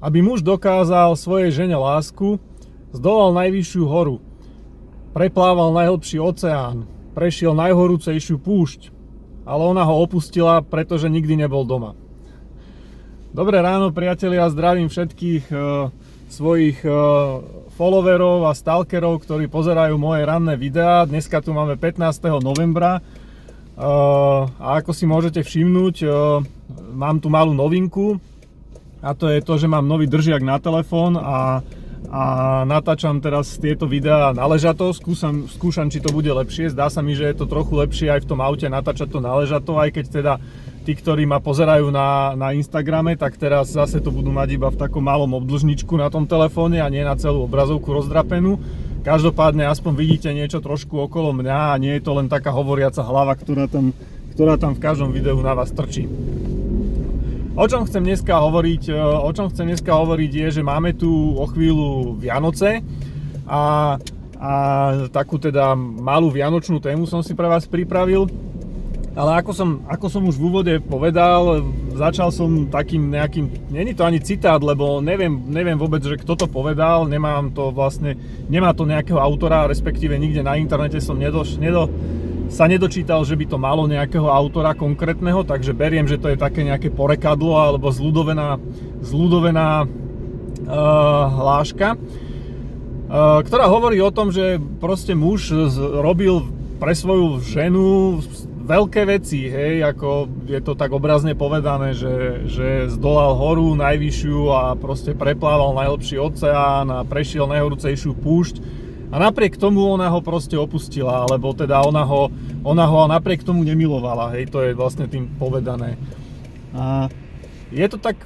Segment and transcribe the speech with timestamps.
[0.00, 2.40] aby muž dokázal svojej žene lásku,
[2.90, 4.24] zdolal najvyššiu horu,
[5.12, 8.90] preplával najhlbší oceán, prešiel najhorúcejšiu púšť,
[9.44, 11.92] ale ona ho opustila, pretože nikdy nebol doma.
[13.30, 15.56] Dobré ráno priatelia, zdravím všetkých e,
[16.26, 16.90] svojich e,
[17.78, 21.06] followerov a stalkerov, ktorí pozerajú moje ranné videá.
[21.06, 22.02] Dneska tu máme 15.
[22.42, 23.02] novembra e,
[24.50, 26.06] a ako si môžete všimnúť, e,
[26.90, 28.18] mám tu malú novinku,
[29.00, 31.64] a to je to, že mám nový držiak na telefón a,
[32.12, 32.22] a
[32.68, 36.72] natáčam teraz tieto videá na ležato, skúšam, skúšam, či to bude lepšie.
[36.72, 39.32] Zdá sa mi, že je to trochu lepšie aj v tom aute natáčať to na
[39.40, 40.32] ležato, aj keď teda
[40.84, 44.80] tí, ktorí ma pozerajú na, na Instagrame, tak teraz zase to budú mať iba v
[44.80, 48.60] takom malom obdlžničku na tom telefóne a nie na celú obrazovku rozdrapenú.
[49.00, 53.32] Každopádne aspoň vidíte niečo trošku okolo mňa a nie je to len taká hovoriaca hlava,
[53.32, 53.96] ktorá tam,
[54.36, 56.04] ktorá tam v každom videu na vás trčí.
[57.50, 58.82] O čom chcem dneska hovoriť?
[58.88, 62.78] E, o čom chcem dneska hovoriť je, že máme tu o chvíľu Vianoce
[63.50, 63.98] a,
[64.38, 64.52] a
[65.10, 68.30] takú teda malú vianočnú tému som si pre vás pripravil.
[69.18, 71.66] Ale ako som, ako som už v úvode povedal,
[71.98, 76.46] začal som takým nejakým, není to ani citát, lebo neviem, neviem vôbec, že kto to
[76.46, 78.14] povedal, nemám to vlastne,
[78.46, 81.90] nemá to nejakého autora, respektíve nikde na internete som nedoš, nedo,
[82.50, 86.66] sa nedočítal, že by to malo nejakého autora konkrétneho, takže beriem, že to je také
[86.66, 88.58] nejaké porekadlo alebo zľudovená,
[89.06, 89.88] zľudovená uh,
[91.30, 96.50] hláška, uh, ktorá hovorí o tom, že proste muž robil
[96.82, 98.18] pre svoju ženu
[98.70, 104.62] veľké veci, hej, ako je to tak obrazne povedané, že, že zdolal horu najvyššiu a
[104.78, 108.54] proste preplával najlepší oceán a prešiel najhorúcejšiu púšť
[109.10, 112.30] a napriek tomu ona ho proste opustila, alebo teda ona ho,
[112.62, 115.98] ona ho napriek tomu nemilovala, hej, to je vlastne tým povedané.
[116.70, 117.10] A
[117.70, 118.18] je to tak,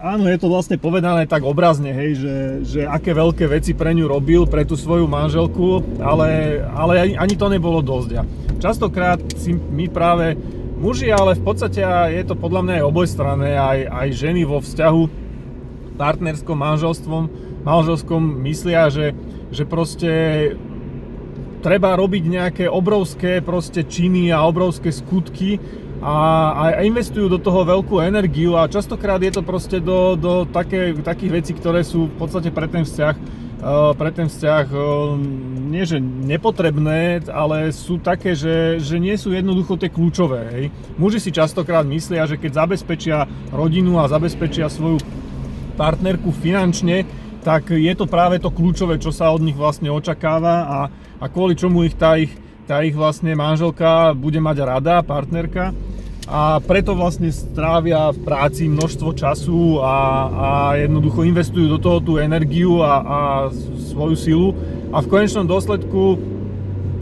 [0.00, 4.08] áno, je to vlastne povedané tak obrazne, hej, že, že aké veľké veci pre ňu
[4.08, 8.10] robil, pre tú svoju manželku, ale, ale ani, ani to nebolo dosť.
[8.20, 8.22] A
[8.60, 10.36] častokrát si my práve
[10.80, 11.80] muži, ale v podstate
[12.12, 15.02] je to podľa mňa aj obojstranné, aj, aj ženy vo vzťahu
[16.00, 17.24] partnerskom, manželstvom,
[17.60, 19.12] manželskom myslia, že
[19.50, 20.10] že proste
[21.60, 25.60] treba robiť nejaké obrovské proste činy a obrovské skutky
[26.00, 26.16] a,
[26.56, 31.32] a investujú do toho veľkú energiu a častokrát je to proste do, do také, takých
[31.44, 33.14] vecí, ktoré sú v podstate pre ten vzťah
[33.60, 34.80] uh, pre ten vzťah uh,
[35.70, 40.40] nie že nepotrebné, ale sú také, že, že nie sú jednoducho tie kľúčové.
[40.50, 40.64] Hej.
[40.96, 44.98] Muži si častokrát myslia, že keď zabezpečia rodinu a zabezpečia svoju
[45.76, 47.06] partnerku finančne,
[47.40, 50.78] tak je to práve to kľúčové, čo sa od nich vlastne očakáva a,
[51.20, 52.32] a kvôli čomu ich tá, ich
[52.70, 55.74] tá ich vlastne manželka bude mať rada, partnerka.
[56.30, 59.96] A preto vlastne strávia v práci množstvo času a,
[60.30, 60.48] a
[60.78, 63.18] jednoducho investujú do toho tú energiu a, a
[63.90, 64.48] svoju silu.
[64.94, 66.22] A v konečnom dôsledku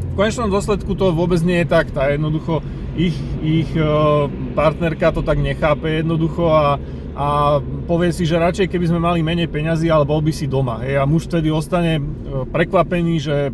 [0.09, 2.65] v konečnom dôsledku to vôbec nie je tak, tá jednoducho
[2.97, 3.85] ich, ich e,
[4.57, 6.81] partnerka to tak nechápe jednoducho a,
[7.15, 7.29] a
[7.89, 10.85] povie si, že radšej keby sme mali menej peňazí, ale bol by si doma.
[10.85, 12.03] Hej, a muž vtedy ostane e,
[12.53, 13.49] prekvapený, že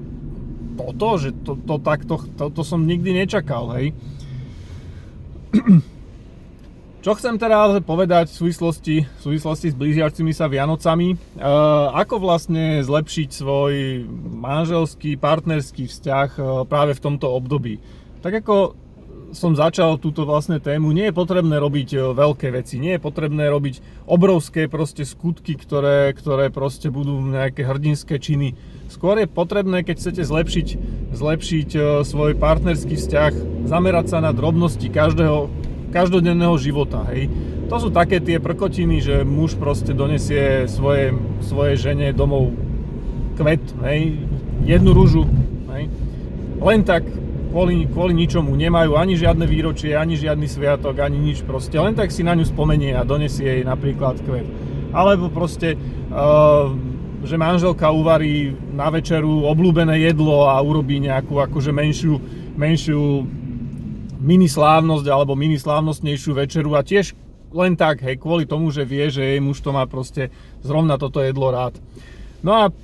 [0.75, 3.94] toto, že to, to takto, to, to som nikdy nečakal, hej.
[7.05, 11.17] Čo chcem teda povedať v súvislosti, v súvislosti s blížiacimi sa Vianocami, e,
[11.94, 14.03] ako vlastne zlepšiť svoj
[14.34, 17.78] manželský, partnerský vzťah e, práve v tomto období.
[18.19, 18.75] Tak ako
[19.34, 23.50] som začal túto vlastne tému, nie je potrebné robiť e, veľké veci, nie je potrebné
[23.50, 28.55] robiť obrovské proste skutky, ktoré, ktoré proste budú nejaké hrdinské činy.
[28.87, 30.69] Skôr je potrebné, keď chcete zlepšiť,
[31.12, 33.33] zlepšiť e, svoj partnerský vzťah,
[33.67, 35.50] zamerať sa na drobnosti každého,
[35.91, 37.27] každodenného života, hej.
[37.67, 42.55] To sú také tie prkotiny, že muž proste donesie svoje, svoje žene domov
[43.34, 44.15] kvet, hej,
[44.62, 45.27] jednu rúžu,
[45.75, 45.91] hej.
[46.62, 47.03] Len tak
[47.54, 48.59] kvôli, kvôli ničomu.
[48.59, 51.78] Nemajú ani žiadne výročie, ani žiadny sviatok, ani nič proste.
[51.78, 54.42] Len tak si na ňu spomenie a donesie jej napríklad kvet.
[54.91, 56.75] Alebo proste, uh,
[57.23, 62.19] že manželka uvarí na večeru obľúbené jedlo a urobí nejakú akože menšiu,
[62.58, 63.23] menšiu
[64.19, 67.14] mini slávnosť alebo mini slávnostnejšiu večeru a tiež
[67.55, 71.23] len tak, hej, kvôli tomu, že vie, že jej muž to má proste zrovna toto
[71.23, 71.79] jedlo rád.
[72.43, 72.75] No a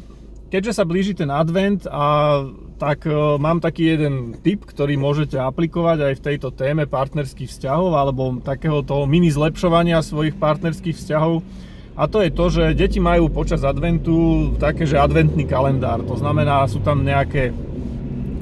[0.47, 2.39] keďže sa blíži ten advent a
[2.81, 7.93] tak uh, mám taký jeden tip, ktorý môžete aplikovať aj v tejto téme partnerských vzťahov
[7.93, 11.45] alebo takého toho mini zlepšovania svojich partnerských vzťahov.
[12.01, 16.01] A to je to, že deti majú počas adventu také, že adventný kalendár.
[16.09, 17.53] To znamená, sú tam nejaké,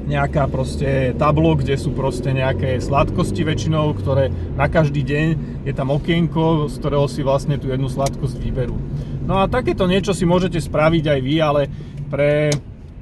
[0.07, 5.27] nejaká proste tablo, kde sú proste nejaké sladkosti väčšinou, ktoré na každý deň
[5.67, 8.79] je tam okienko, z ktorého si vlastne tú jednu sladkosť vyberú.
[9.27, 11.63] No a takéto niečo si môžete spraviť aj vy, ale
[12.07, 12.55] pre,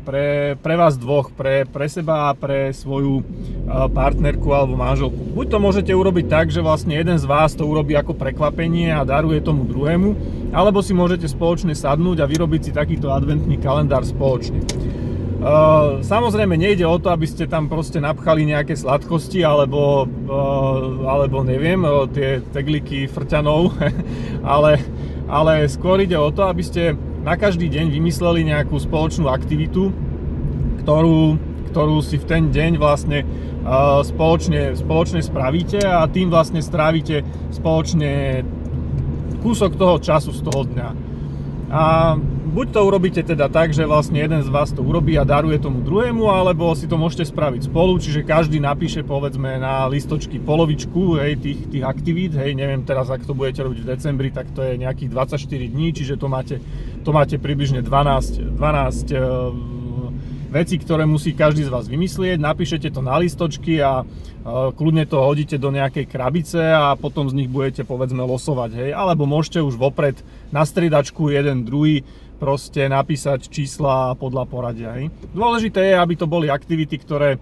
[0.06, 3.26] pre, pre vás dvoch, pre, pre seba a pre svoju
[3.66, 5.34] partnerku alebo manželku.
[5.34, 9.02] Buď to môžete urobiť tak, že vlastne jeden z vás to urobí ako prekvapenie a
[9.02, 10.14] daruje tomu druhému,
[10.54, 14.62] alebo si môžete spoločne sadnúť a vyrobiť si takýto adventný kalendár spoločne.
[15.36, 21.44] Uh, samozrejme nejde o to, aby ste tam proste napchali nejaké sladkosti alebo, uh, alebo
[21.44, 23.76] neviem, tie tegliky frťanov,
[24.56, 24.80] ale,
[25.28, 26.96] ale skôr ide o to, aby ste
[27.26, 29.90] na každý deň vymysleli nejakú spoločnú aktivitu,
[30.86, 31.34] ktorú,
[31.74, 33.26] ktorú si v ten deň vlastne
[34.06, 38.46] spoločne, spoločne spravíte a tým vlastne strávite spoločne
[39.42, 40.88] kúsok toho času z toho dňa.
[41.74, 42.14] A
[42.46, 45.82] buď to urobíte teda tak, že vlastne jeden z vás to urobí a daruje tomu
[45.82, 51.42] druhému, alebo si to môžete spraviť spolu, čiže každý napíše povedzme na listočky polovičku hej,
[51.42, 54.78] tých, tých aktivít, hej, neviem teraz, ak to budete robiť v decembri, tak to je
[54.78, 56.56] nejakých 24 dní, čiže to máte,
[57.02, 59.16] to máte približne 12, 12 e,
[60.54, 64.04] veci, ktoré musí každý z vás vymyslieť, napíšete to na listočky a e,
[64.70, 69.26] kľudne to hodíte do nejakej krabice a potom z nich budete povedzme losovať, hej, alebo
[69.26, 70.14] môžete už vopred
[70.54, 74.92] na striedačku jeden, druhý proste napísať čísla podľa poradia.
[75.32, 77.40] Dôležité je, aby to boli aktivity, ktoré,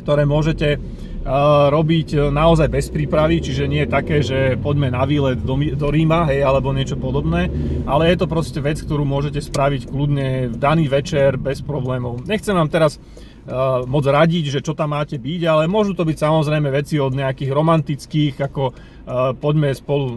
[0.00, 5.38] ktoré môžete uh, robiť naozaj bez prípravy, čiže nie je také, že poďme na výlet
[5.44, 7.52] do, do Ríma, hej, alebo niečo podobné,
[7.84, 12.24] ale je to proste vec, ktorú môžete spraviť kľudne v daný večer bez problémov.
[12.24, 12.96] Nechcem vám teraz
[13.88, 17.48] moc radiť, že čo tam máte byť, ale môžu to byť samozrejme veci od nejakých
[17.48, 20.12] romantických, ako uh, poďme spolu,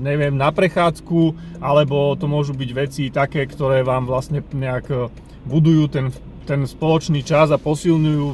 [0.00, 5.12] neviem, na prechádzku, alebo to môžu byť veci také, ktoré vám vlastne nejak uh,
[5.44, 6.06] budujú ten,
[6.48, 8.26] ten spoločný čas a posilňujú,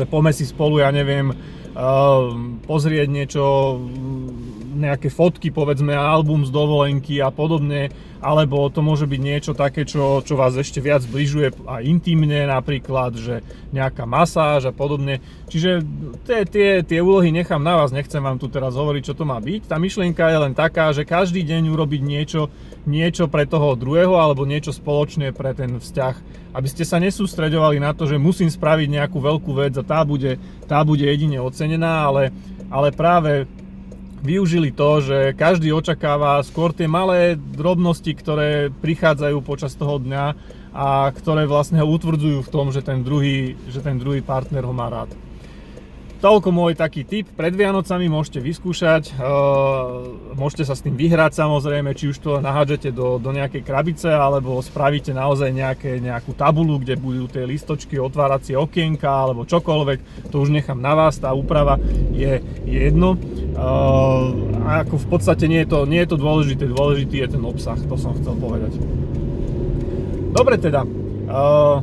[0.00, 1.36] že poďme si spolu, ja neviem,
[2.68, 3.44] pozrieť niečo,
[4.82, 10.22] nejaké fotky, povedzme, album z dovolenky a podobne, alebo to môže byť niečo také, čo,
[10.22, 13.42] čo vás ešte viac zbližuje a intimne napríklad, že
[13.74, 15.18] nejaká masáž a podobne.
[15.50, 15.82] Čiže
[16.22, 19.42] tie, tie, tie úlohy nechám na vás, nechcem vám tu teraz hovoriť, čo to má
[19.42, 19.66] byť.
[19.66, 22.46] Tá myšlienka je len taká, že každý deň urobiť niečo,
[22.86, 26.16] niečo pre toho druhého alebo niečo spoločné pre ten vzťah.
[26.54, 30.38] Aby ste sa nesústreďovali na to, že musím spraviť nejakú veľkú vec a tá bude,
[30.70, 32.30] tá bude jedine ocenená, ale,
[32.70, 33.50] ale práve
[34.22, 40.24] využili to, že každý očakáva skôr tie malé drobnosti, ktoré prichádzajú počas toho dňa
[40.72, 44.72] a ktoré vlastne ho utvrdzujú v tom, že ten druhý, že ten druhý partner ho
[44.72, 45.12] má rád.
[46.22, 47.26] Toľko môj taký tip.
[47.34, 50.06] Pred Vianocami môžete vyskúšať, uh,
[50.38, 54.62] môžete sa s tým vyhrať samozrejme, či už to nahádžete do, do nejakej krabice, alebo
[54.62, 60.30] spravíte naozaj nejaké, nejakú tabulu, kde budú tie listočky, otváracie okienka, alebo čokoľvek.
[60.30, 61.82] To už nechám na vás, tá úprava
[62.14, 62.38] je,
[62.70, 63.18] je jedno.
[63.58, 64.30] Uh,
[64.78, 67.98] ako v podstate nie je, to, nie je to dôležité, dôležitý je ten obsah, to
[67.98, 68.78] som chcel povedať.
[70.30, 71.82] Dobre teda, uh,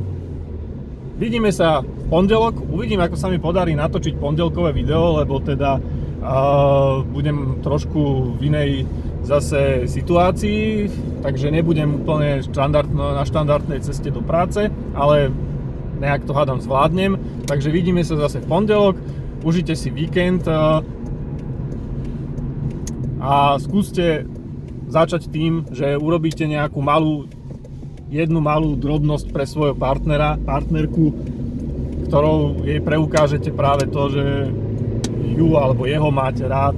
[1.20, 2.64] vidíme sa pondelok.
[2.72, 8.70] Uvidím, ako sa mi podarí natočiť pondelkové video, lebo teda uh, budem trošku v inej
[9.20, 10.88] zase situácii,
[11.20, 15.28] takže nebudem úplne štandardno, na štandardnej ceste do práce, ale
[16.00, 17.20] nejak to hádam zvládnem.
[17.44, 18.96] Takže vidíme sa zase v pondelok,
[19.44, 20.80] užite si víkend uh,
[23.20, 24.24] a skúste
[24.88, 27.28] začať tým, že urobíte nejakú malú
[28.10, 31.14] jednu malú drobnosť pre svojho partnera, partnerku,
[32.10, 34.24] ktorou jej preukážete práve to, že
[35.38, 36.74] ju alebo jeho máte rád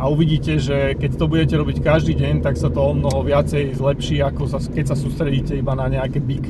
[0.00, 3.76] a uvidíte, že keď to budete robiť každý deň, tak sa to o mnoho viacej
[3.76, 6.48] zlepší, ako sa, keď sa sústredíte iba na nejaké big,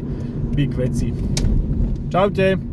[0.55, 1.11] big veci.
[2.07, 2.70] Čaute!